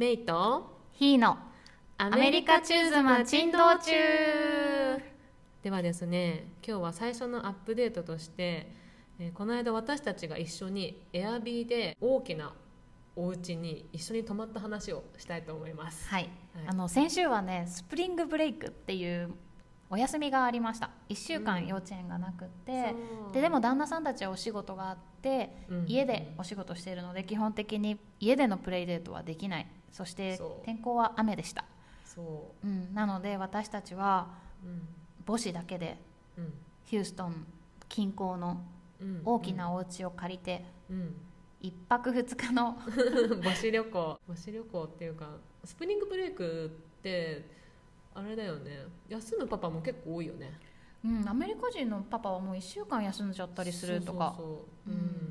[0.00, 1.36] メイとヒーの
[1.98, 3.92] アアメリカチューズマ珍道中
[5.62, 8.72] ではですね今日は最初のアップデートとして、
[9.18, 12.54] えーこの間私たちが一緒にエアビーで大きな
[13.14, 16.08] お家に一緒に泊まった話をしたいと思います。
[16.08, 16.64] はい、はい。
[16.68, 19.34] あの先週はねスプリングブレイクっていう
[19.90, 20.88] お休みがありました。
[21.10, 21.44] 1週うん。
[21.44, 22.94] 間幼稚園がなくって、
[23.26, 23.34] そう。
[23.34, 25.84] ででも旦那さんたちはお仕事があって、うん。
[25.86, 31.64] 家でお仕事しているので基本的に家でのプレイデートはできないそして天候は雨でした、
[32.04, 32.66] そう。
[32.66, 34.28] ん、なので私たちは
[35.26, 35.98] 母子だけで
[36.36, 36.52] うん。
[36.84, 37.46] ヒューストン
[37.88, 38.62] 近郊の
[39.00, 39.22] うん。
[39.24, 41.14] 大きなお家を借りてうん。
[41.62, 42.78] 1泊2日の
[43.42, 44.20] 母子旅行。
[44.26, 47.44] 母子旅行っていうかスプリングブレイクって
[48.14, 48.86] あれだよね。
[49.08, 50.58] 休むパパも結構多いよね。
[51.04, 54.34] うん、アメリカ人のパパはもう1週間休んじゃったりするとか。
[54.36, 55.29] そうそうそう、ううん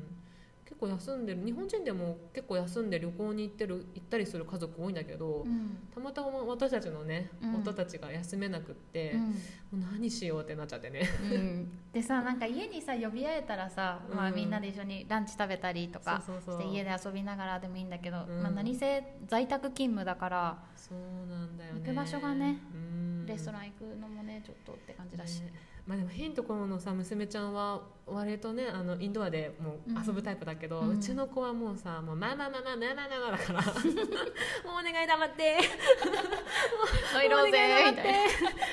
[0.80, 1.44] 構休んでる。
[1.44, 5.78] 日本人でも結構休んで旅行に行ってる行ったりする家族多いんだけど、うん。
[5.94, 7.56] たまたま私たちのね、うん。
[7.56, 9.20] 夫たちが休めなくって、うん。
[9.20, 11.02] もう何しようってなっちゃってね。
[11.30, 16.62] うん、でさなんか家にさ呼び合えたらさ、まあ、うんみんなで一緒にランチ食べたりとかそうそうそう。
[16.62, 18.42] して家で遊びながらでもいいんだけど、うん。
[18.42, 21.80] まあ、何せ在宅勤務だからそうなんだよね。
[21.80, 23.26] 行く場所がね、うん。
[23.26, 25.52] レストラン行くのもねちょっとって感じだし、ね
[25.90, 33.58] まあ、でもヒントこのさ娘ちゃんは割とねあのインドアでもう遊ぶタイプだけど、うん、ちの子はもうさ「もうまあまあまあまあまあまあ」だから
[34.70, 35.58] 「もうお願い黙って。
[37.28, 38.14] もうお願い黙って。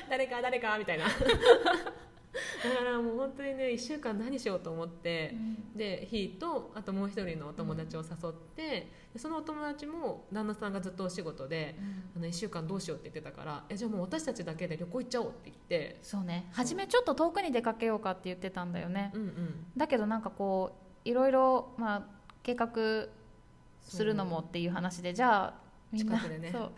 [0.07, 1.05] 誰か誰か」みたいな。
[2.69, 5.35] だからもう本当にね1週間何しようと思って、
[5.75, 11.75] でひーとあともう一人のお友達を誘って、でそのお友達も旦那さんがずっとお仕事で
[12.15, 15.99] あの1週間どうしようって言ってたからえじゃあもう私たちだけで旅行行っちゃおうって言って。
[16.01, 16.49] そうね。
[16.51, 19.65] 初めちょっと遠くに出かけようかって言ってたんだよね、うんうん。
[19.75, 22.03] だけどなんかこういろいろ、まあ、
[22.43, 22.69] 計画
[23.81, 25.53] するのもっていう話でじゃあ
[25.91, 26.51] みんな近くでね。
[26.51, 26.71] そう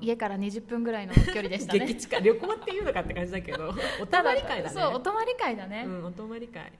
[0.00, 1.86] 家から20分ぐらいの距離でしたね。
[1.86, 3.68] 激近旅行っていうのかって感じだけど
[4.00, 4.80] お泊まり会だね。
[4.80, 6.72] そうお泊まり会だね、うん、お泊まり会。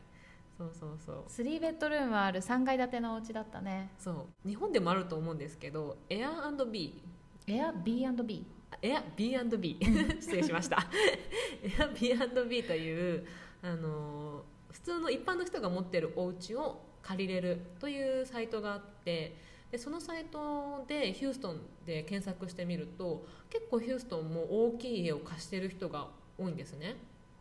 [0.59, 1.25] そうそうそう。
[1.29, 3.91] 3ベッドルームある3階建てのお家だったね。
[3.99, 4.49] そう。
[4.49, 7.03] 日本でもあると思うんですけど Air&B
[7.47, 8.47] エア B&B
[8.83, 9.79] エア B&B
[10.21, 10.87] 失礼しました。
[11.65, 13.27] エア B&B という
[13.63, 19.35] あの普通の一般の人が持ってるお家を借りれるというサイトがあって
[19.71, 26.09] でそのサイトでヒューストンで検索してみると結構ヒューストンも大きい家を貸してる人が
[26.39, 26.97] 多いんですね。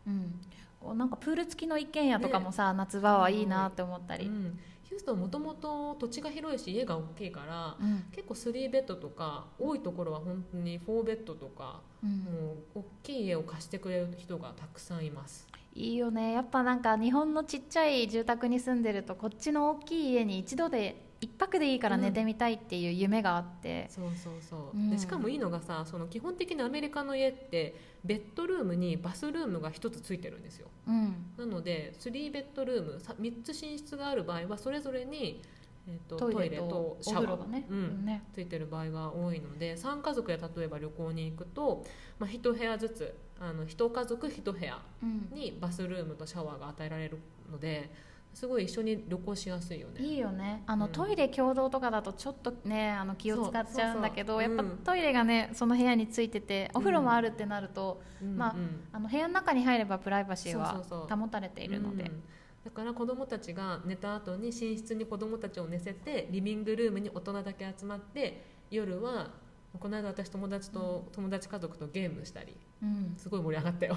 [0.06, 0.40] うん。
[0.82, 8.04] おなんかプール付きの一軒家とかもさ、夏場はいいなって思ったり、うん、ヒューストンもともと土地が広いし家が大きいからうん。
[8.12, 12.10] 結構3ベッドとか多いところは本当に4ベッドとか、うん。
[12.18, 15.48] もう大きい家を貸してくれる人がたくさんいます。
[15.74, 16.32] いいよね。
[16.32, 24.90] やっぱなんか日本のちっちゃい住宅に住んでるとこっちの大きい家に一度で一泊でいいから寝てみたいっていう夢があって、そうそうそう、うん。
[24.90, 30.68] でしかもいいのがさその基本的にアメリカの家ってベッドルームにバスルームが1つついてるんですよ。
[30.86, 35.42] うん、なので3ベッドルームさ3つ寝室がある場合はそれぞれに、
[35.86, 37.38] えー、とトイレとおシャワー。
[37.38, 38.04] がね,、うん。
[38.06, 38.24] ね。
[38.32, 41.84] ついてる場合が多いので3家族で例えば旅行に行くと、
[42.18, 47.18] まあ、1部屋ずつあの1家族1部屋うん、にバスルームとシャワーが与えられる
[47.50, 47.90] ので
[48.32, 50.00] すごい一緒に旅行しやすいよね。
[50.00, 50.62] いいよね。
[50.66, 50.92] あの、うん。
[50.92, 54.78] トイレ共同とかだとちょっとねあの気を使っちゃうんだけどやっぱうん。
[54.78, 58.36] トイレがねその部屋についててお風呂もあるってなると、うん。
[58.36, 58.84] まあうん。
[58.92, 62.04] あの部屋の中に入ればプライバシーは保たれているので。
[62.04, 62.22] うん。
[62.64, 69.30] だから子供たちが寝た後に寝室に子供たちを寝せてリビングルームに大人だけ集まって夜は
[69.78, 73.96] この間私友達と友達家族とゲームしたりうん、すごい盛り上がったよ。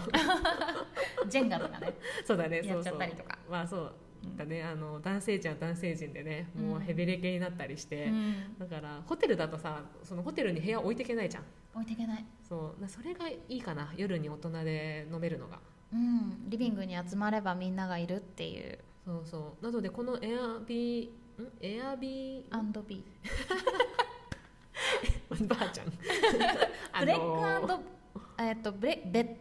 [1.30, 1.94] ジェンガとかね。
[2.26, 3.38] そうだねやっちゃったりとか。
[3.50, 3.94] まあそう
[4.38, 11.44] だねあの男性陣は男性陣でねもうヘベレケになったりして、うん、だからホテルだとさそのホテルに部屋置いていけないじゃん。
[11.74, 12.82] 置いていけない、そう。
[12.82, 15.60] だそれがいいかな夜に大人で飲めるのが。
[15.92, 18.78] うん、リビングに集まればみんながいるっていう。
[19.06, 19.66] そうそう。
[19.66, 21.14] なのでこのエアビーん？
[21.62, 23.04] エアビーアンドビ
[25.48, 25.88] ばあちゃん。
[27.00, 27.74] ブレック
[28.38, 29.38] えっとブレベ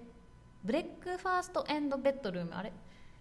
[0.65, 2.55] ブレックファーストエンドベッドルーム。
[2.55, 2.73] あれ？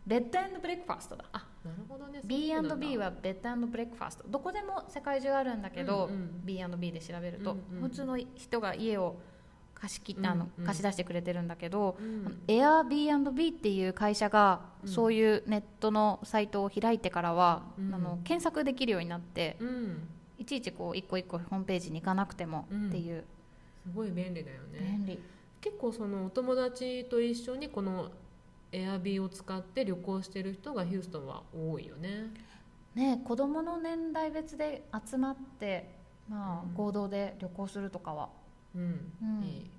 [0.07, 1.25] bed and breakfast だ。
[1.33, 2.21] あなるほどね。
[2.23, 4.23] B&B は bed breakfast。
[4.27, 6.45] どこでも世界中あるんだけど、うんうん。
[6.45, 9.17] B&B で調べると、うんうん普通の人が家を
[9.75, 12.41] 貸し切あの、うんうん貸し出してくれてるんだけど、うん。
[12.47, 14.89] エア B&B っていう会社がうん。
[14.89, 17.93] そういうネットのサイトを開いてからは、うん。
[17.93, 20.07] あの検索できるようになってうん。
[20.39, 22.87] いちいちこう一個一個ホームページに行かなくてもうん。
[22.87, 23.23] っていう、
[23.85, 24.79] すごい便利だよね。
[24.79, 25.19] 便利。
[25.61, 28.09] 結構そのお友達と一緒にこの
[28.71, 32.33] エアビーを使って旅行してる人がヒューストンは多いよね。
[32.95, 35.95] ね子供の年代別で集まって
[36.29, 36.73] まあうん。
[36.73, 38.29] 合同で旅行するとかは。
[38.75, 39.43] うん、うん。
[39.43, 39.71] いい。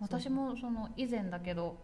[0.00, 1.76] 私もその以前だけど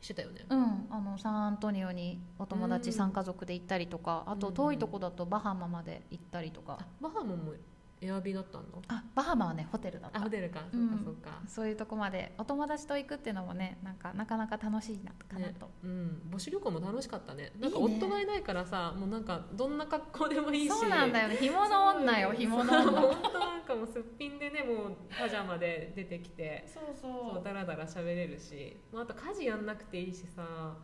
[0.00, 0.46] してたよね。
[0.48, 0.86] うん。
[0.90, 3.00] あのサンアントニオにお友達うん。
[3.00, 4.54] 3家族で行ったりとかあとうん。
[4.54, 6.78] 遠いとこだとバハマまで行ったりとか。
[6.80, 7.54] あバハマも
[8.02, 10.18] エアビーだったのあバハマはねホテルだった。
[10.18, 10.88] あホテルか、うん。
[10.88, 11.30] そっかそっか。
[11.46, 16.22] そういうとこまでお友達と行くっていうのもねなんかなかなか楽しいなかなと、うん。
[16.30, 17.52] 母子旅行も楽しかったね。
[17.60, 20.68] なんか夫がいないからさもうなんかどんな格好でもいいし。
[20.68, 21.36] そうなんだよね。
[21.36, 22.82] 干物女よ干物女。
[22.82, 22.92] そう。
[22.92, 26.64] 本当なんかもうすっぴんでねもうパジャマで出てきて。
[26.66, 26.82] そう。
[27.00, 30.76] そうダラダラ喋れるし、まあ、あと家事やんなくていいしさ。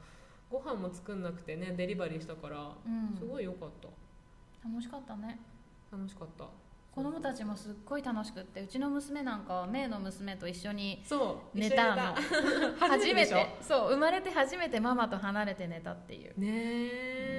[0.51, 2.71] ご飯も作んなくてねデリバリーしたから。
[2.87, 3.15] うん。
[3.19, 3.89] すごい良かった。
[4.67, 5.39] 楽しかったね。
[5.91, 6.45] 楽しかった
[6.91, 12.15] 子供たちもすっごい楽しくってうちの娘なんかはメイの娘と一緒にそう寝たの。
[12.81, 13.57] 初めて。
[13.61, 16.41] そう生まれて初めてママと離れて寝たっていう。
[16.41, 17.38] ねえ、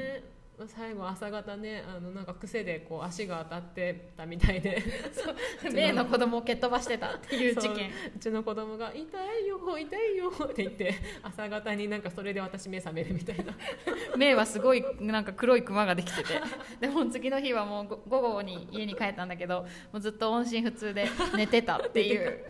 [0.68, 4.84] 最後朝方ねあのなんか癖でこう足が当たってたみたいで。
[5.74, 7.92] メイの子供を蹴っ飛ばしてたっていう事件。
[8.16, 9.02] うちの子供が「痛
[9.40, 13.54] いよ痛いよ」って言って朝方になんかそれで私目覚めるみたいな。
[14.18, 16.42] メイはすごいなんか黒いクマができてて。
[16.80, 22.46] でも次の日はもうご午後に家に帰ったんだけどもうずっと音信不通で寝てたっていう。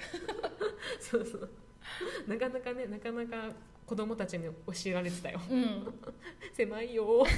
[1.00, 1.50] そうそう。
[2.28, 3.52] なかなかねなかなか
[3.90, 4.52] 子供たちに教
[4.86, 5.42] えられてたよ。
[5.50, 5.94] うん。
[6.54, 7.26] 狭いよ。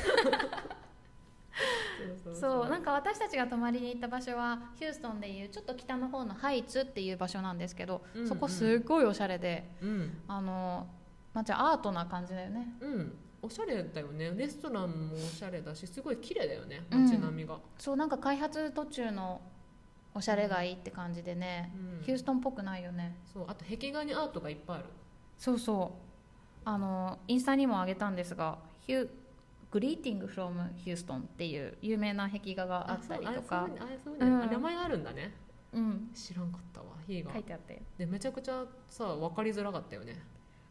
[2.33, 10.21] そうなんか私たちが泊まりに行った場所はヒューストンでいうちょっと北の方のハイツっていう場所なんですけど、うんうんそこすごいおしゃれでうん。
[10.27, 10.89] あの
[11.33, 12.75] まあじゃあアートな感じだよね。
[12.81, 13.17] うん。
[13.43, 14.31] おしゃれだよね。
[14.35, 17.05] レストランもおしゃれだしすごい綺麗だよねうん。
[17.05, 19.39] 街並みが、そうなんか開発途中の
[20.13, 22.03] おしゃれがいいって感じでね、うん。
[22.03, 23.15] ヒューストンっぽくないよね。
[23.31, 24.85] そうあと壁画にアートがいっぱいある。
[25.37, 26.10] そうそう
[26.63, 29.09] あのインスタにも上げたんですがヒュ
[29.71, 33.69] グリーティング・フロム・ヒューストンっていう有名な壁画があったりとか。
[34.05, 35.33] う名前があるんだね。
[35.71, 36.11] うん。
[36.13, 37.81] 知らんかったわ火が書いてあって。
[37.97, 40.21] でめちゃくちゃさ分かりづらかったよね。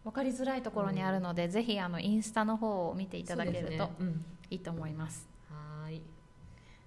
[0.04, 3.90] 分かりづらいところにあるので、ぜひあのインスタの方を見ていただけるとね。
[4.00, 4.24] うん。
[4.50, 5.26] いいと思います。
[5.48, 6.02] はーい。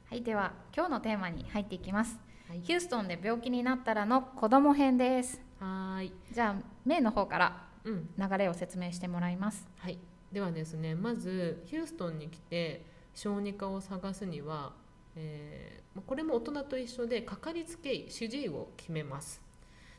[0.09, 2.61] はいでは今日のテーマに入っていきます、はい。
[2.61, 5.41] ヒューストンで病気になったらの子供編です。
[5.59, 6.13] はーい。
[6.31, 6.55] じゃあ
[6.85, 7.67] メイの方から。
[7.67, 9.97] うん流れを説明してもらいますはい。
[10.31, 14.73] ではですねまずヒューストンに来て小児科を探すには、
[15.15, 19.39] えーこれも大人と一緒でかかりつけ医主治医を決めます。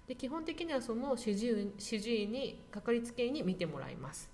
[0.08, 4.28] で基本的にはその主治医主治医にかかりつけ医に見てもらいます。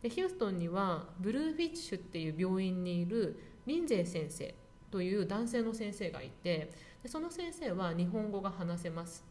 [0.00, 4.54] でヒューストンにはブルーフィッシュっていう病院にいるリンゼー先生
[4.90, 6.70] という男性の先生がいて
[7.02, 9.24] でその先生は日本語が話せます。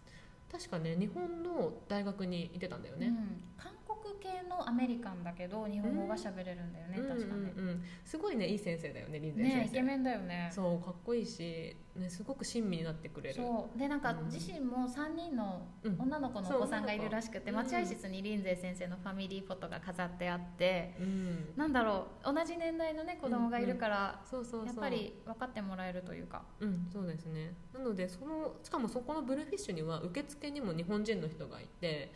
[0.57, 3.73] 確かね日本の大学にいてたんだよね、うん、韓
[4.05, 7.69] 国系のアメリカンだけど日本語が喋れるんだよね、確かね、うんうん。
[7.69, 9.59] うん、すごいねいい先生だよねリンゼー先生。
[9.59, 10.49] ねイケメンだよね。
[10.53, 13.35] そうかっこいいし、ね、すごく親身になってくれる。
[13.35, 13.79] そう。
[13.79, 14.25] でなんかうん。
[14.25, 15.95] 自身も3人のうん。
[15.99, 24.65] 女の子のお子さんがいるらしくて、待合室にリンゼー先生のファミリーフォトが飾ってあって、うん、なんだろう同じ年代のね子供がいるから、そうそうそう。
[24.67, 26.43] やっぱり分かってもらえるというか。
[26.59, 27.55] うんそうですね。
[27.73, 32.13] なのでそのしかもそこのブルーフィッシュには受付にも日本人の人がいて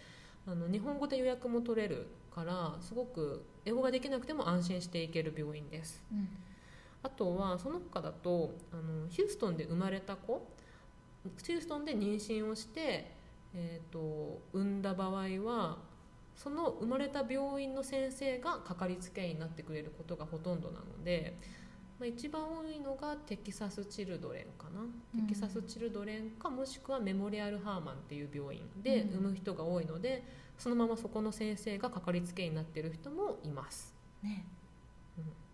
[0.50, 6.04] あの日本語で予約も取れるからすごく英語ができなくても安心して行ける病院です。
[6.12, 6.28] うん。
[7.04, 10.46] あとはその他だとあのヒューストンで生まれた子
[11.44, 13.12] ヒューストンで妊娠をして、
[13.54, 15.12] えー、と産んだ場合
[15.44, 15.78] は
[16.36, 21.38] その生まれた病院の先生がかかりつけ医になってくれることがほとんどなので、
[22.00, 25.28] まあ、一番多いのがテキサス・チルドレンかな、うん。
[25.28, 29.10] テキサス・チルドレンかもしくはメモリアル・ハーマンっていう病院でうん。
[29.20, 30.24] 産む人が多いので、
[30.58, 33.94] そのままそこの先生がかかりつけ医になってる人もいます。
[34.24, 34.46] ね、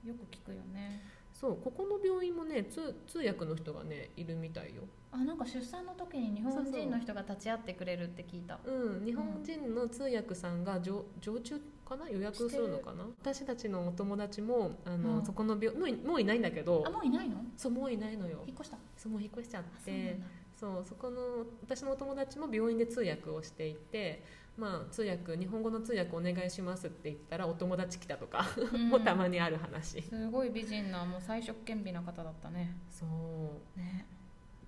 [0.06, 1.02] よく聞くよね
[1.36, 4.84] そうここの病院もね通通訳の人がねいるみたいよ。
[5.12, 8.58] あなんか出産の時に日本人の人が立ち会ってくれるって聞いた。
[8.66, 12.10] うん日本人の通訳さんが常常駐かな？
[12.10, 13.06] 予約するのかな？
[13.22, 15.26] 私たちのお友達もあの、うん。
[15.26, 16.84] そこの病もういもういないんだけど。
[16.88, 17.36] あもういないの？
[17.58, 18.44] そうもういないのよ。
[18.48, 18.78] 引っ越した？
[18.78, 20.18] あそうもう引っ越しちゃって。
[20.20, 20.26] だ。
[20.56, 24.24] そうそこの私のお友達も病院で通訳をしていて
[24.58, 28.90] まあ通訳日本語の通訳お願いしますって言ったらお友達来たとかうん。
[28.90, 32.78] もたまにある話、すごい美人なもう才色兼備な方だったね。
[32.90, 33.80] そう。
[33.80, 34.08] ね。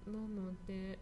[0.05, 0.99] なので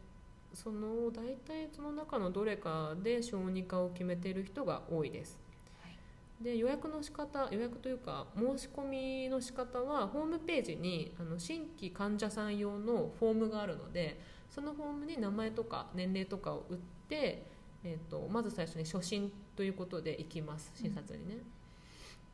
[0.54, 5.38] その大体その中のどれかで小児科を決めている人が多いです、
[5.82, 6.44] はい。
[6.44, 16.78] で予約の仕方予約というか申し込みの仕方はホームページにあの新規患者さん用のフォームがあるのでそのフォームに名前とか年齢とかを打っ
[17.10, 17.55] て、
[17.86, 21.38] えー、とまず最初に初診ということで行きます診察にね、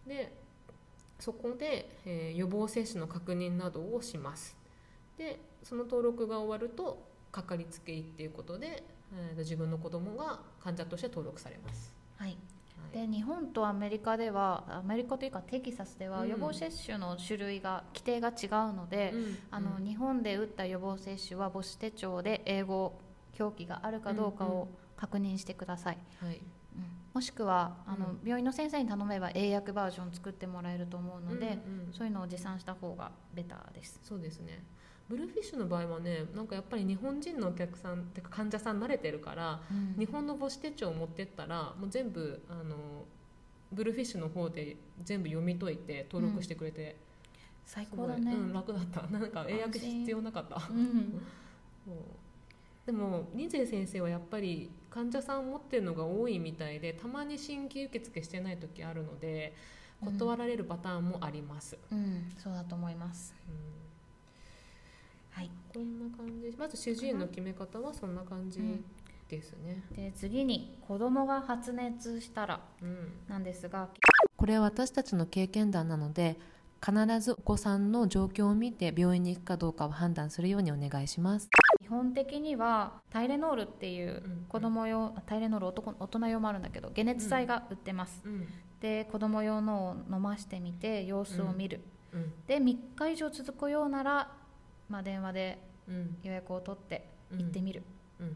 [0.08, 0.34] で
[1.20, 4.58] そこで、えー予防接種の確認などをします。
[5.18, 11.94] でその登録が終わるとかかりつけ医っていうことで、えーと自分の子供が患者として登録されます。
[12.18, 12.30] はい。
[12.30, 13.08] はい。
[13.08, 16.30] で日本とアメリカではアメリカというかテキサスではうん。
[16.30, 19.38] 予防接種の種類が規定が違うので、うん。
[19.52, 22.94] あのうん日本で打った予防接種は母子手帳で英語
[23.40, 24.68] 表記があるかどうかうんうんを
[25.02, 26.36] 確認してください、はい。
[26.36, 26.84] うん。
[27.16, 28.20] もしくはあの、うん。
[28.24, 34.00] 病院の先生に頼めば英訳バージョン作ってもらえると思うので、うんうんそういうのを持参した方がベターです。
[34.04, 34.64] そうですね。
[35.10, 39.96] ブルーフィッシュの場合はねなんかやっぱり日本人のお客さんってか患者さん慣れてるから、うん。
[39.98, 42.76] 日本の母子手帳を持ってったらもう全部あの
[43.72, 46.96] ブルーフィッシュの方で全部読み解いて登録してくれて、
[47.66, 49.02] 最高だね、うん、楽だった。
[49.12, 50.62] なんか英訳必要なかった。
[50.70, 51.20] うん。
[52.86, 59.56] でもリンゼ先生はやっぱり患者さん持ってるのが多いみたいでたまに新規受付してない時あるので
[60.04, 63.34] 断られるパターンもあります、うん、そうだと思います。
[63.48, 65.42] うん。
[65.42, 65.50] はい。
[65.74, 66.56] こんな感じ。
[66.58, 68.60] まず主治医の決め方はそんな感じ
[69.30, 73.12] ですね、で次に子供が発熱したらうん。
[73.30, 73.88] なんですが
[74.36, 76.38] これは私たちの経験談なので
[76.84, 81.48] 必ずお子さんの状況を見て病院に行くかどうかを判断するようにお願いします。
[81.80, 88.48] 基本的にはタイレノールっていううん子供用タイレノール男大人用もあるんだけど解熱剤が売ってます、うん。
[88.80, 91.82] で子供用のを飲ましてみて様子を見る、
[92.14, 92.34] うん。
[92.48, 94.32] で3日以上続くようなら、
[94.90, 96.18] まあ、電話でうん。
[96.24, 97.40] 予約を取ってうん。
[97.40, 97.84] 行ってみる。
[98.20, 98.34] うんうん。
[98.34, 98.36] っ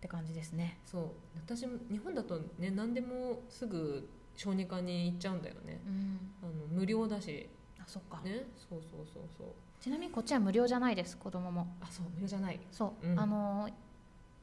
[0.00, 1.10] て感じですね、そう。
[1.36, 5.80] 私も日本だとね何でもすぐ小児科に行っちゃうんだよね。
[5.86, 6.20] うん。
[6.42, 7.48] あの無料だし。
[7.80, 8.46] あそっか、ね？
[8.56, 9.46] そうそうそうそう。
[9.80, 11.66] ちなみにこっちは無料じゃないです子供も。
[11.80, 12.60] あそう無料じゃない。
[12.70, 13.18] そう、うん。
[13.18, 13.68] あの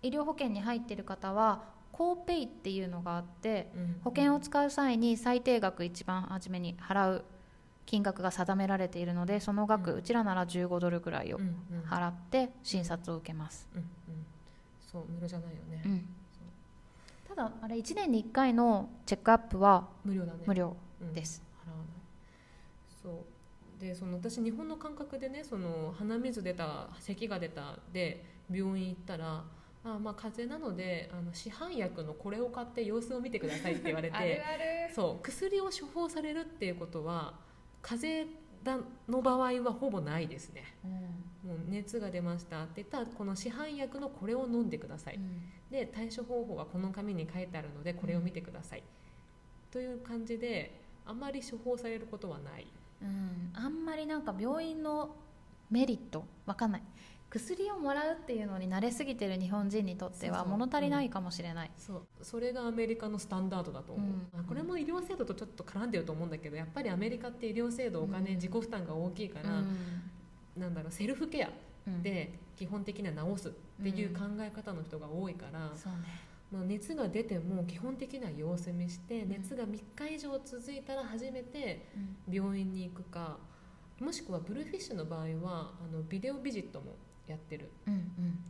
[0.01, 3.99] 医療保険に入ってる方はコーペイっていうのがあってうん。
[4.03, 7.25] 保険を使う際に最低額一番初めに払う
[7.85, 11.39] 金額が定められているのでその額、ううんちらなら15ドルぐらいを
[11.89, 13.87] 払って診察を受けます、うんうん。
[14.79, 16.15] そう無料じゃないよね、うん
[17.35, 20.39] ただあれ1年に1回のチェックアップは無料だね。
[20.45, 21.13] 無料うん。
[21.13, 21.87] です、払わない。
[23.01, 23.33] そう。
[23.79, 29.43] でその私日本の感覚でねその鼻水出た咳が出たで病院行ったら
[29.83, 34.41] あまあ風邪なのであの市販薬のこれを買って様子を見てくださいって言われて
[34.95, 37.33] そう薬を処方されるっていうことは
[37.81, 38.42] 風邪だ
[39.09, 40.63] の場合はほぼないですね。
[40.83, 40.91] うん。
[41.49, 45.19] もう熱が出ましたって言ったらこの市販薬のこれを飲んでください。
[45.69, 48.83] で対処方法がこの紙に書いてあるのでこれを見てください、
[49.71, 52.67] という感じであまり処方されることはない。
[53.01, 55.15] うん、あんまりなんか病院の
[55.69, 56.83] メリットわかんない
[57.33, 62.03] 薬をもらうっていうのに慣れすぎてる日本人にとっては物足りないかもしれない、そう。
[62.21, 64.39] それがアメリカのスタンダードだと思う、うん。
[64.39, 68.35] あこれも医療制度とちょっと絡んでると思うんだけどやっぱりアメリカって医療制度お金、うん。
[68.35, 69.49] 自己負担が大きいから、
[70.55, 71.49] なんだろうセルフケア
[71.87, 72.03] うん。
[72.03, 75.99] で基本的には治すっていう考え方の人が多いから、そうね。
[76.51, 79.29] まあ、熱が出ても基本的には様子見してうん。
[79.29, 81.89] 熱が3日以上続いたら初めて
[82.27, 82.33] うん。
[82.33, 83.37] 病院に行くか
[83.99, 86.95] もしくはブルーフィッシュの場合はあのビデオビジットも
[87.27, 87.69] やってる。
[87.87, 87.97] うんう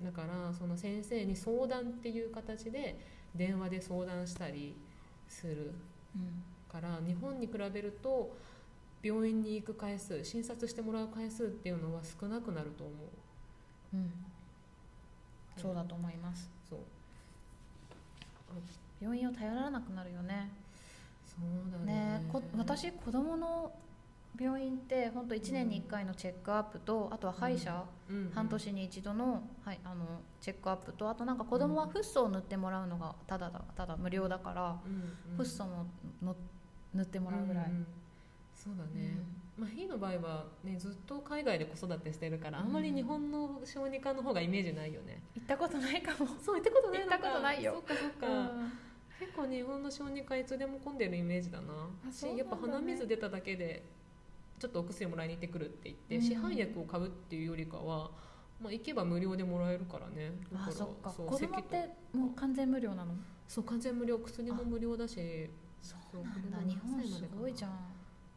[0.02, 0.06] ん。
[0.06, 3.00] だからその先生に相談っていう形で
[3.36, 4.76] 電話で相談したり
[5.28, 5.74] する。
[6.16, 6.44] うん。
[6.72, 8.36] から日本に比べると
[9.04, 12.94] 病院に行く回数診察してもらう回数っていうのは少なくなると思
[13.94, 13.98] う。
[13.98, 14.12] うん。
[15.58, 16.50] そうだと思います。
[16.70, 16.80] そう。
[19.00, 20.50] 病院を頼らなくなるよね。
[21.26, 22.20] そうだね。
[22.20, 23.72] ねこ私子供の
[24.40, 27.84] 病院って本当1年に1回のチェックアップとあとは歯医者、
[28.34, 30.06] 半年に一度の,、はい、あの
[30.42, 34.78] チェックアップとあとなんか子供はフッ素を塗ってもらうのがただだただ無料だから、
[35.38, 35.86] フッ素も
[36.22, 36.36] の
[36.94, 37.72] 塗ってもらうぐらい、
[38.56, 39.18] そうだね、
[39.58, 42.66] まあ、ひーの場合は、ね、ずっと海外で子育てしてるから、うん。
[42.66, 45.22] あんまり日本の小児科の方がイメージないよね。
[45.36, 47.74] 行ったことないかも、そう行ったことない行ったことないよ。
[47.74, 48.52] そっかそっか、
[49.20, 51.68] 結構日本の小児科いつでも混んでるイメージだな。
[51.68, 52.38] だね。
[52.38, 53.84] やっぱ鼻水出ただけで
[54.60, 56.22] ちょっとお薬もらいに行ってくるって言って、うん。
[56.22, 58.12] 市販薬を買うっていうよりかは、
[58.62, 61.10] まあ、行けば無料でもらえるからねだらあそっか。
[61.10, 63.14] そう子供ってもう完全無料なの？
[63.48, 64.18] そう完全無料。
[64.20, 65.50] 薬も無料だし。
[65.82, 66.58] そうなんだ。
[66.60, 67.72] そう日本すごいじゃん。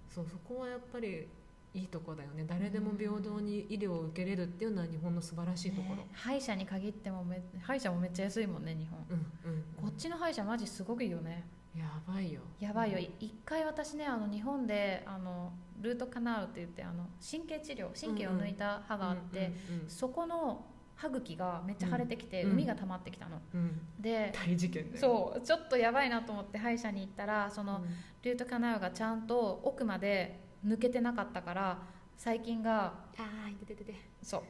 [0.08, 1.28] そうそこはやっぱり
[1.75, 2.46] いいとこだよね。
[2.49, 9.16] 誰でも平等に医療を受けれるっていうのは日本の素晴らしいところ、ね歯医者に限ってもめ歯医者もめっちゃ安いもんね日本、うん
[9.52, 11.44] うんこっちの歯医者マジすごくいいよね
[11.76, 12.40] やばいよ。
[12.59, 12.99] やばいよ。
[12.99, 20.64] い一回私ねあの日本であのルートカナールって言ってあの神経治療神経を抜いた歯があって、うんうんそこの
[20.97, 22.52] 歯茎がめっちゃ腫れてきて、うん。
[22.52, 23.61] 海が溜まってきたの、うん。
[23.61, 24.02] うん。
[24.02, 27.85] で大事件そうちょっとやばいなと思って歯医者に行ったらその、
[28.23, 31.78] ルートカナールがちゃんと奥まで抜けてなかったから
[32.16, 34.42] 細菌がああいててててそう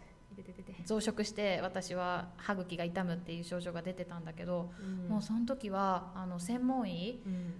[0.84, 5.08] 増殖して私は歯茎が痛むっていう症状が出てたんだけど、うん。
[5.08, 7.54] もうその時はあの専門医うん。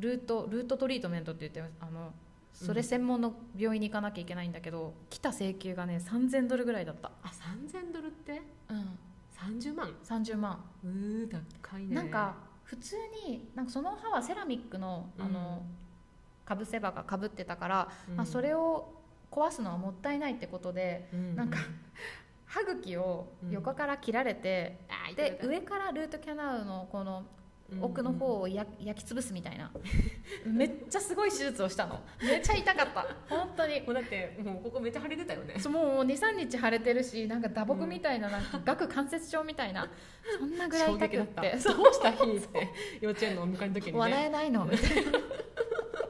[0.00, 2.12] ルートルートトリートメントって言ってあの
[2.52, 8.40] それ専門の病院に行かなきゃいけないんだけど、来た請求がね3000ドルぐらいだった、あ3000ドルって？
[8.70, 8.98] うん、
[9.60, 11.94] 30万30万、うー高いね。
[11.94, 12.34] なんか
[12.64, 12.96] 普通
[13.28, 15.62] になんかその歯はセラミックのあの、
[16.44, 18.16] かぶせ歯がかぶってたから、うん。
[18.16, 18.92] まあ、それを
[19.36, 21.36] 壊すのはもったいないってことで、うん。
[21.36, 21.58] なんか
[22.46, 27.26] 歯茎を横から切られて、あーで上からルートキャナウのこの
[27.80, 29.70] 奥の方をや焼き潰すみたいな、
[30.46, 32.00] めっちゃすごい手術をしたの。
[32.22, 33.06] めっちゃ痛かった。
[33.28, 33.80] 本当に。
[33.80, 35.56] もうだってもうここめっちゃ腫れてたよね。
[35.58, 39.88] そうもう23日腫れてるしなんか打撲みたいななんか顎関節症みたいな。
[40.38, 41.42] そんなぐらい痛くっ衝撃だった。
[41.42, 42.68] てどうした日って
[43.00, 43.98] 幼稚園のお迎えの時にね。
[43.98, 45.12] 笑えないのみたいな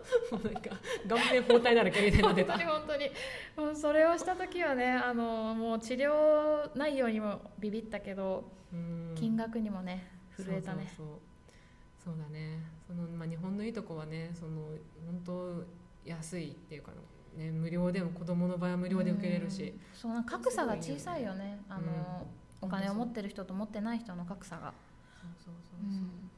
[0.30, 0.70] もうなんか
[1.08, 3.10] 顔面包帯だらけみたいにな本当に本当に。
[3.56, 9.14] もうそれをした時はねあのもう治療内容にもビビったけど、うん。
[9.14, 10.92] 金額にもね震えたね。
[10.96, 12.60] そうだね。
[12.86, 14.68] その、まあ、日本のいいとこはねその
[15.06, 15.64] 本当
[16.04, 16.92] 安いっていうか
[17.36, 19.80] ね無料でも子供の場合は無料で受けれるし、うん。
[19.92, 21.58] そうなんか格差が小さいよね。
[21.68, 22.26] あの、
[22.60, 24.72] お金を持ってる人と持ってない人の格差が、
[25.20, 26.30] そうそうそうそう、うん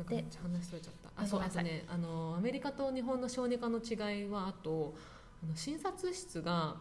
[0.00, 1.08] なんかめっちゃ話しとれちゃった。
[1.08, 4.94] ああそうあとねあのアメリカと日本の小児科の違いはあと
[5.42, 6.76] あの診察室が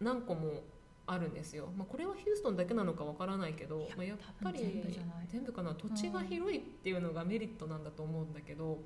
[0.00, 0.62] 何個も
[1.06, 4.82] あるんですよ、まあ、これはヒューストンだけなのかわからないけど、まあ、やっぱり
[5.28, 8.78] 全部かな土地が広いっていうのがメリットなんだと思うんだけど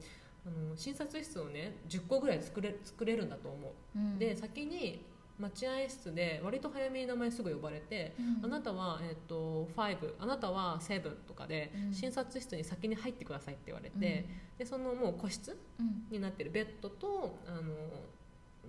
[0.47, 4.19] あの診察室をね10個ぐらい作れ作れるんだと思う、うん。
[4.19, 5.05] で先に
[5.41, 8.45] 待合室で割と早めに名前すぐ呼ばれて、うん。
[8.45, 11.95] あなたは、えっと5あなたは7とかで、うん。
[11.95, 14.29] 診察室に先に入ってくださいって言われて、
[14.59, 16.07] でそのもう個室うん。
[16.11, 17.63] になってるベッドとあの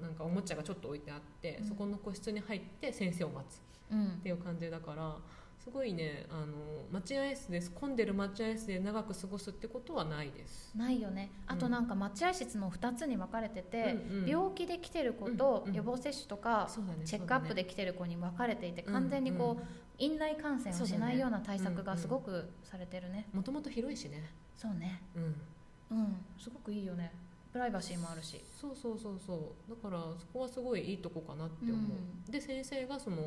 [0.01, 1.67] なんかおもちゃがちょっと置いてあって、うん。
[1.67, 3.61] そこの個室に入って先生を待つ
[3.91, 4.07] うん。
[4.07, 5.17] っていう感じだから
[5.63, 6.47] すごいねあの
[6.91, 10.75] 待合室です混んでる待合室で長く過ごすってことはないです。
[10.75, 11.29] ないよね。
[11.45, 14.27] あとなんか待合室も2つに分かれてて、うんうん。
[14.27, 15.75] 病気で来てる子とうんうん。
[15.75, 19.63] 予防接種とか、そうだねチェックアップで来てる子に分かれていて完全にこう、
[19.99, 23.27] 院内感染をしないような対策がすごくされてるね。
[23.31, 25.03] もともと広いしね、そうね。
[25.15, 26.25] うん、うん。
[26.39, 27.13] すごくいいよね。
[27.53, 28.43] プライバシーもあるし。
[28.59, 29.69] そうそうそうそう。
[29.69, 33.17] だからそこはすごいいいとこかなって思う、で先生がその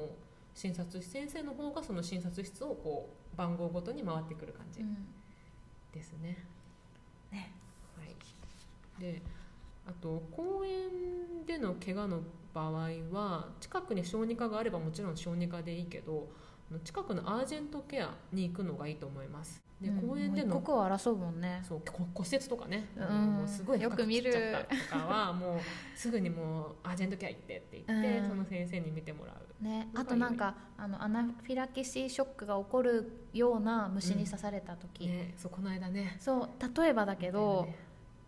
[0.54, 4.96] 診察室先生の方がその診察室をこう番号ごとに回ってくる感じうん。
[5.92, 6.44] ですね、
[7.30, 7.52] ね。
[7.96, 9.22] はい、で
[9.86, 12.20] あと公園での怪我の
[12.52, 16.28] 場合は近くに小児科があればもちろん小児科でいいけど
[16.85, 19.62] 近くのアージェントケアに行くのがいいと思います。
[19.81, 21.62] で、うん公園でのもう一刻を争うもんね。
[21.66, 23.37] そうこ骨折とかね、うん。
[23.37, 24.33] もうすごいよく見る
[24.90, 25.59] とかはもう
[25.96, 28.29] すぐにもうアージェントケア行ってって言って、うん。
[28.29, 29.64] その先生に見てもらう。
[29.64, 36.16] ね、あとなんかあのアナフィラキシーショックが起こるような虫に刺された時、ねそうこの間ね。
[36.20, 36.48] そう
[36.79, 37.77] 例えばだけど、ね。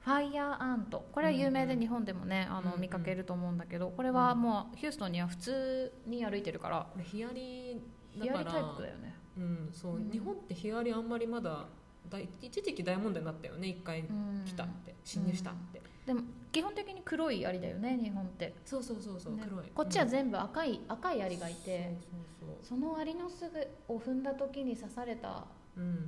[0.00, 1.04] ファイヤーアント。
[1.10, 2.80] これは有名でうんうん日本でもね、あのうんうん。
[2.80, 6.86] 見かけると思うんだけどこれはもうヒューストンには普通に歩いてるから。
[6.92, 7.80] これヒアリだ
[8.20, 10.10] ヒアからリタイプだよね、うんそううん。
[10.10, 11.66] 日本ってヒアリあんまりまだ
[12.08, 14.42] 大一時期大問題になったよね一回うん。
[14.44, 19.42] 来たって、侵入したって、でも基本的に黒いアリだよね日本って、そうそうそうそう、ね。
[19.48, 19.66] 黒い。
[19.74, 21.96] こっちは部全部赤い赤いアリがいて、
[22.40, 25.44] そうそうそのアリのすぐを踏んだ時に刺された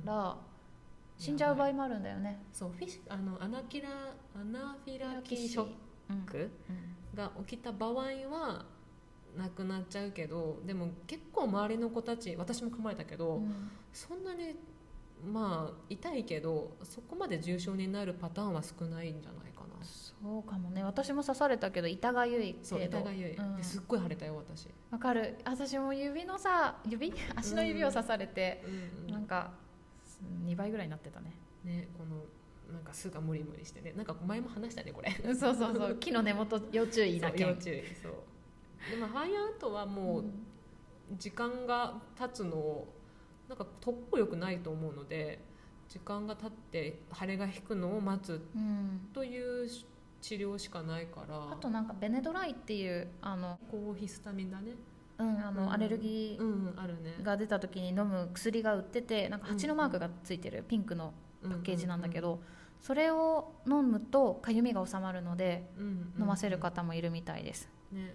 [0.05, 0.37] ら
[1.17, 2.41] 死んじゃう場合もあるんだよね。
[2.53, 3.89] そうフィッシュあのアナキラ
[4.35, 5.67] アナフィラキショッ
[6.09, 7.17] うんクうん。
[7.17, 8.65] が起きた場合は
[9.37, 13.69] なくなっちゃうけどでも結構周りの子たち私も噛まれたけど、うん。
[13.93, 14.55] そんなに
[15.25, 19.85] まあ痛いけどそこまで重症になるパターンは少ないんじゃないかな。
[19.85, 20.83] そうかもね。
[20.83, 23.55] 私も刺されたけど痛がゆいそう痛がゆい、うん。
[23.55, 25.37] ですっごい腫れたよ私、わかる。
[25.45, 27.13] 私も指のさ指？
[27.35, 28.63] 足の指を刺されて、
[29.07, 29.51] うんなんか
[30.45, 31.33] 2倍ぐらいになってたね。
[31.63, 32.23] ねこの
[32.73, 33.93] なんか巣がムリムリしてね。
[33.95, 35.11] なんか前も話したねこれ。
[35.33, 35.95] そうそうそう。
[35.99, 37.83] 木の根元要注意なそう件要注意。
[38.01, 38.13] そう
[38.89, 40.25] でもファイアウトはもう
[41.17, 42.93] 時間が経つのを
[43.47, 45.39] なんか特効力ないと思うので
[45.89, 49.09] 時間が経って腫れが引くのを待つうん。
[49.11, 49.67] という
[50.21, 51.35] 治療しかないから。
[51.51, 54.73] あとなんかベネドライっていうあの、抗ヒスタミンだね。
[55.17, 55.71] うん、あの、うん。
[55.71, 62.39] アレルギーが出た時に飲む薬が売っててなんか蜂のマークがついてるピンクのパパッケージなんだけど、
[62.81, 68.13] それを飲むとかゆみが治まるので飲ませる方もいるみたいです、ね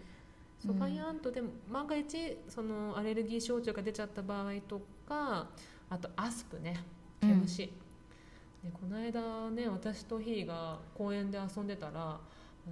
[0.66, 0.78] そううん。
[0.78, 5.48] ファイアントでも万が一そのアレルギー症状が出ちゃった場合とか
[5.90, 6.82] あとアスプね
[7.20, 7.72] 毛虫、
[8.62, 12.20] でこの間ね私とヒーが公園で遊んでたら
[12.66, 12.70] あ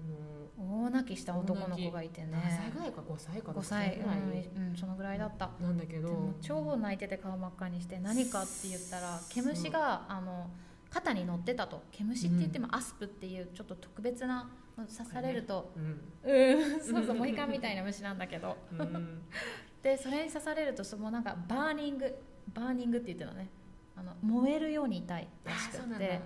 [0.59, 4.19] の大泣きした男の子がいて何歳ねぐらいか5歳か5 6歳歳ぐらい、
[4.57, 5.51] うん、うん、そのぐらいだった。
[5.61, 10.51] なんだけど超泣いてて顔真っ赤にして何かって言ったら毛虫があの
[10.91, 11.83] 肩に乗ってたと。
[11.93, 16.31] 毛虫って言っても asp っていうちょっと特別な刺されると、うん。
[16.31, 18.57] うん、 そうそうモヒカンみたいな虫なんだけど。
[18.73, 19.23] うん。
[19.83, 22.15] でそれに刺されるとそのなんか burning
[22.55, 23.49] burning って言ってたのね。
[23.97, 26.21] あの燃えるように痛いあらしくて。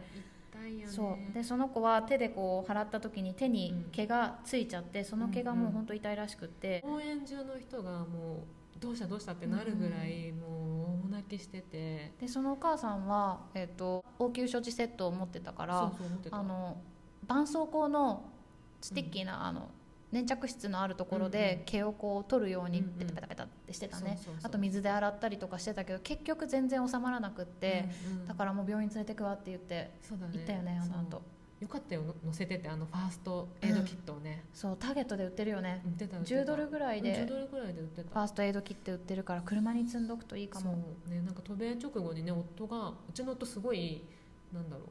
[0.87, 8.44] そうでその子は手でこう払った時に手に毛がついちゃってその毛がもう本当痛いらしくって、公園中の人がも
[8.76, 15.92] うどうしたどうしたってなるぐらいもう大泣きしてて、でそのお母さんは、えー、と応急処置セットを持ってたから
[16.30, 16.78] あの
[17.22, 18.24] 絆創膏の
[18.87, 19.70] sticky な、あの
[20.12, 22.92] 粘着質のあるところうんうで毛をこう取るようにうんうん。
[22.99, 28.27] ペタペタペタってしてたね、あと水で洗ったりとかしてたけど結局全然収まらなくって、うんうん。
[28.29, 31.22] だからもう病院連れてくわって言って行ったよねあの後。
[31.59, 35.83] よかったよの載せててあのファーストエイドキットをね、そうターゲットで売ってるよね。
[35.87, 36.42] 売ってた売ってた。
[36.42, 40.72] 10ドルぐらい10でドルぐらいで売ってファたーストエイドキット売ってるから車に積んどくといいかも。
[40.72, 41.11] そう。
[41.11, 44.05] ねなんか渡米直後にね夫がうちの夫すごい
[44.53, 44.87] なんだろう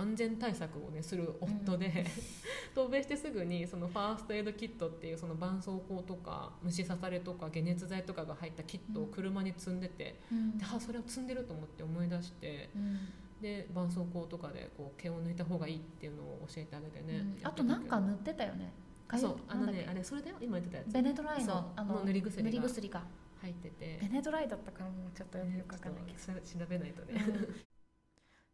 [0.00, 2.04] 安全対策をねする夫で、
[2.74, 10.58] 渡米してすぐにそのファーストエイドキットっていうその絆創膏とか虫刺されとか解熱剤とかが入ったキットを車に積んでて、うん。
[10.58, 12.98] であそれを積んでると思って思い出してうん。
[13.40, 17.46] で絆創膏とかでこう毛を抜いた方がいいっていうのを教えてあげてね、うん。
[17.46, 18.72] あとなんか塗ってたよね。
[19.18, 19.36] そう。
[19.48, 20.36] あのねあれそれだよ。
[20.40, 20.92] 今言ってたやつ。
[20.92, 23.02] ベネドライのあのの塗り薬が塗り薬か
[23.40, 23.98] 入ってて。
[24.00, 27.32] ベネドライだったからもうちょっとよくわかんないけちょっと調べないとね、ど、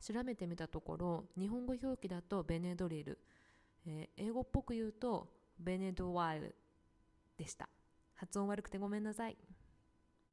[0.01, 3.19] 調べてみたところ日本語表記だとベネドリル、
[3.87, 5.29] えー英語っぽく言うと
[5.59, 6.55] ベネドワイル
[7.37, 7.69] でした。
[8.15, 9.37] 発音悪くてごめんなさい。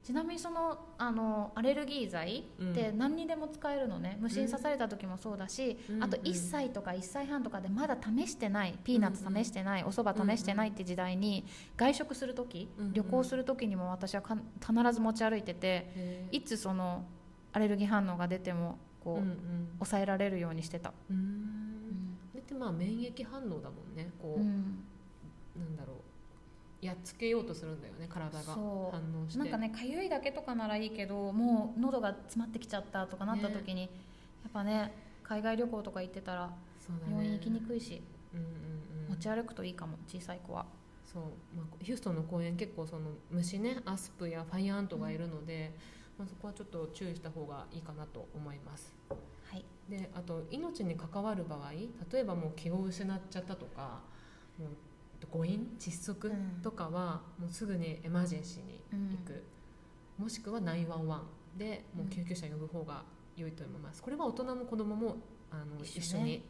[0.04, 6.04] ちなみにそのあのアレルギー剤って何にでも使えるのね、虫に刺された時もそうだし、うん。
[6.04, 11.45] あと1歳とか1歳半とかでまだ試してないピーナッツ試してない、お蕎麦試してないって時代に
[11.78, 12.93] 外食する時、うんうん。
[12.93, 17.06] 旅行する時にも私はか必ず持ち歩いててへいつその
[17.54, 19.38] アレルギー反応が出てもこう、うんうん。
[19.80, 22.18] 抑えられるようにしてた、うんん。
[22.32, 24.12] それってまあ免疫反応だもんね。
[24.22, 24.84] こう、うん。
[25.58, 26.86] なんだろう。
[26.86, 28.44] やっつけようとするんだよね体が。
[28.44, 28.62] 反そ
[28.94, 29.26] う。
[29.26, 29.39] 応して。
[29.39, 33.88] なんかねかゆいだけとかならいいけどもう喉が詰まってきちゃったとかなった時に、や
[34.50, 34.92] っぱね
[35.24, 36.54] 海外旅行とか行ってたら
[37.10, 38.02] 病院行きにくいし、
[38.34, 39.10] うんうんうん。
[39.12, 40.66] 持ち歩くといいかも小さい子は。
[41.06, 41.24] そう、
[41.56, 45.74] まあ、ヒューストンの公園結構その虫ねアスプやファイアントがいるので、
[46.17, 48.93] まあ、そこはちょっと注意した方がいいかなと思います。
[49.10, 49.65] はい。
[49.89, 51.71] であと命に関わる場合
[52.12, 53.99] 例えばもう気を失っちゃったとか
[54.58, 54.69] もう
[55.30, 56.62] 誤飲窒息うん。
[56.62, 58.82] とかはもうすぐにエマージェンシーに
[59.17, 59.43] 行く、
[60.17, 61.19] もしくは911
[61.58, 63.04] でもう救急車呼ぶ方が
[63.36, 64.02] 良いと思います。
[64.02, 65.17] これは大人も子供も
[65.52, 65.99] あの一緒ね。
[65.99, 66.43] 一緒に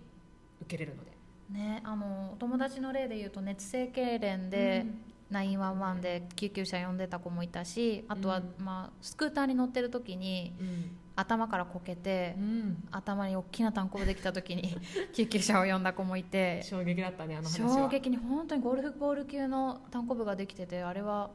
[0.62, 1.12] 受けれるので。
[1.50, 4.86] ねあのお友達の例で言うと熱性痙攣で、
[5.34, 8.54] 911で救急車呼んでた子もいたしあとは、うん。
[8.64, 10.98] まあ、スクーターに乗ってる時にうん。
[11.16, 12.88] 頭からこけて、うん。
[12.92, 14.76] 頭に大きな単行部できた時に
[15.14, 17.70] 救急車を呼んだ子もいて衝撃だったねあの話は。
[17.70, 21.30] 衝撃に本当にゴルフボール級の単行部ができててあれは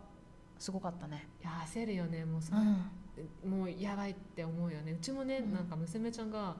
[0.58, 4.92] すごかったね、いや焦るよねもうそ、うん、もうやばいって思うよね。
[4.92, 5.52] うちもね、うん。
[5.52, 6.56] なんか娘ちゃんが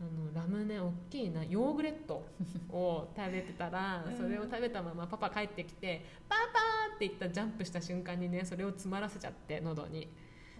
[0.00, 2.24] あのラムネ大きいなヨーグレット
[2.70, 4.16] を食べてたら、 うん。
[4.16, 10.08] それを食べたままパパ帰ってきてパパーって言ったジャンプした瞬間にねそれを詰まらせちゃって喉に、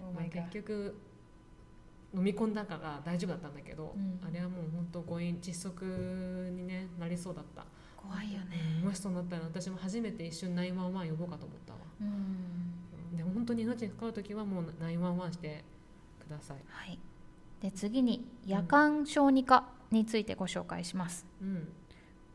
[0.00, 1.00] Oh まあ結局
[2.14, 4.20] 飲み込んだから大丈夫だったんだけど、うん。
[4.26, 7.64] あれはもう本当誤飲窒息に、ね、なりそうだった、
[7.96, 8.78] 怖いよね。
[8.78, 11.78] うんもしそうなったら私も初めて一瞬911呼ぼうかと思ったわ。
[12.00, 13.16] うん。
[13.16, 15.64] でも本当に命に関わる時はもう911して
[16.20, 16.98] ください、はい
[17.60, 21.26] で次に夜間小児科についてご紹介します。
[21.40, 21.68] うん、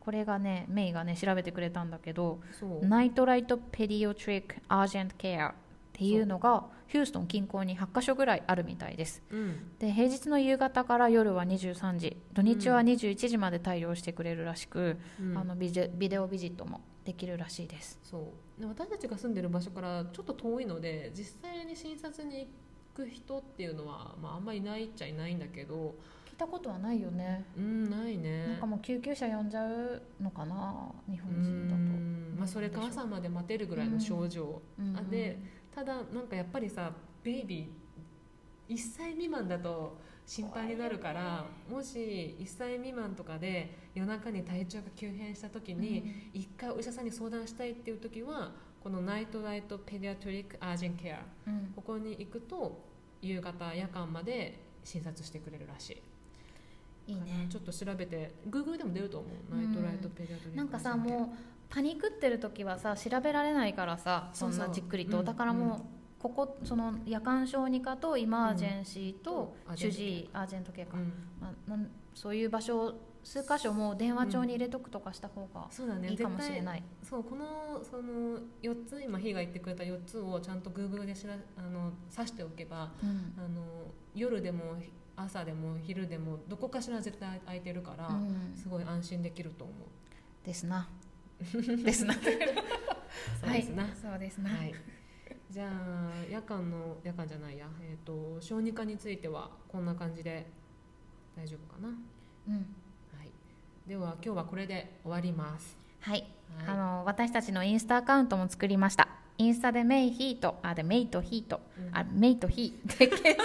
[0.00, 2.40] これがねメイがね調べてくれたんだけど
[2.82, 5.52] ナイトライトペディオトリックアージェントケアっ
[5.92, 9.22] ていうのがヒューストン近郊に8カ所ぐらいあるみたいです。
[9.30, 9.70] うん。
[9.78, 15.38] で平日の夕方から夜は23時土日は21時まで対応してくれるらしく、うん。
[15.38, 17.98] あのビデビデオビジットもできるらしいです。
[18.02, 18.60] そう。
[18.60, 22.48] で私たちが住んでる場所からちょっと遠いので実際に診察に行
[22.94, 25.94] く人っていうのは、まあ、あんまりいないっちゃいないんだけど
[26.26, 27.44] 聞いたことはないよね。
[27.56, 28.48] うんないね。
[28.48, 31.76] なんかもう救急車呼んじゃうのかな日本う人だと。
[31.76, 35.38] んまあ、それか朝まで待てるぐらいの症状、うんあで
[35.74, 36.92] ただなんかやっぱりさ
[37.24, 48.52] ベイビー1歳未満だと心配になるから、もし1歳未満とかで夜中に体調が急変した時に、一回お医者さんに相談したいっていう時は
[48.84, 51.72] この NightLight Pediatric Urgent Care うん。
[51.74, 52.82] ここに行くと
[53.22, 55.98] 夕方夜間まで診察してくれるらし
[57.06, 57.12] い。
[57.12, 57.46] いいね。
[57.48, 59.72] ちょっと調べて Google でも出ると思う、うん。
[59.72, 61.36] NightLight Pediatric なんかさもう
[61.70, 65.20] パニクってる時はさ調べられないからさそんなじっくりと。
[65.20, 65.24] うん。
[65.24, 69.76] だからもう、ここその夜間小児科と emergency とうん。
[69.78, 70.40] 主治医ア。
[70.40, 71.10] ージェント系か、うん。
[71.66, 71.78] まあ、
[72.14, 75.68] そういう場所を数箇所もう電話帳に入れとくとかした方が
[76.06, 83.34] いいかもしれない、そうこのその4つ今ヒが言ってくれた4つをちゃんと Google でしらあの指しておけばうん。
[83.36, 83.64] あの
[84.14, 84.76] 夜でも
[85.16, 88.54] 朝でも昼でもどこかしら絶対空いてるから、うん。
[88.54, 90.46] すごい安心できると思う。
[90.46, 90.88] ですな。
[91.40, 92.14] ですな。
[93.40, 94.74] そうですな、はい、そうですな、はい、
[95.50, 100.50] じゃあ夜間の夜間じゃないや、えー、と小児科についてはこんな感じで
[101.36, 101.94] 大丈夫かな、は
[102.48, 102.54] うん。
[102.56, 102.66] い、
[103.86, 105.76] では今日はこれで終わります。
[106.00, 106.24] はい、
[106.56, 109.08] はい、あの私たちのインスタアカウントも作りました。
[109.36, 113.44] インスタでメイヒートあでメイとヒート、うん、あメイとヒーで検索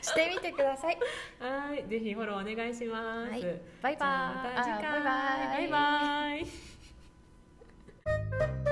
[0.00, 0.98] してみてください。
[1.38, 3.30] はい、ぜひフォローお願いします。
[3.30, 3.42] はい、
[3.82, 3.96] バイバイ。
[3.96, 5.68] バイバイ。
[5.68, 6.46] バイ
[8.48, 8.71] バイ。